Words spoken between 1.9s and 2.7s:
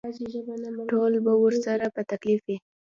په تکلیف وي.